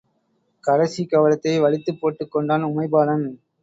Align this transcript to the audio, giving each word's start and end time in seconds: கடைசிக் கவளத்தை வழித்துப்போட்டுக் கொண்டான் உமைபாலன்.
கடைசிக் 0.63 1.09
கவளத்தை 1.09 1.53
வழித்துப்போட்டுக் 1.61 2.31
கொண்டான் 2.31 2.63
உமைபாலன். 2.63 3.25